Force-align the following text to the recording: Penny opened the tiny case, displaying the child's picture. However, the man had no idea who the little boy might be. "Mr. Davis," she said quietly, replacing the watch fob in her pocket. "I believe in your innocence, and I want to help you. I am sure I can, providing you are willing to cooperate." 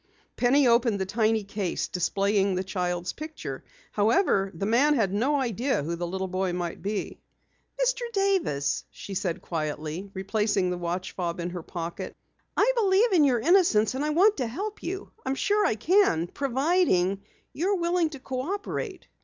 Penny 0.35 0.65
opened 0.65 0.99
the 0.99 1.05
tiny 1.05 1.43
case, 1.43 1.87
displaying 1.87 2.55
the 2.55 2.63
child's 2.63 3.13
picture. 3.13 3.63
However, 3.91 4.49
the 4.51 4.65
man 4.65 4.95
had 4.95 5.13
no 5.13 5.35
idea 5.39 5.83
who 5.83 5.95
the 5.95 6.07
little 6.07 6.27
boy 6.27 6.53
might 6.53 6.81
be. 6.81 7.19
"Mr. 7.79 8.01
Davis," 8.11 8.83
she 8.89 9.13
said 9.13 9.43
quietly, 9.43 10.09
replacing 10.15 10.71
the 10.71 10.77
watch 10.79 11.11
fob 11.11 11.39
in 11.39 11.51
her 11.51 11.61
pocket. 11.61 12.15
"I 12.57 12.71
believe 12.75 13.11
in 13.11 13.23
your 13.23 13.41
innocence, 13.41 13.93
and 13.93 14.03
I 14.03 14.09
want 14.09 14.37
to 14.37 14.47
help 14.47 14.81
you. 14.81 15.11
I 15.23 15.29
am 15.29 15.35
sure 15.35 15.63
I 15.67 15.75
can, 15.75 16.25
providing 16.25 17.21
you 17.53 17.69
are 17.71 17.75
willing 17.75 18.09
to 18.09 18.19
cooperate." 18.19 19.07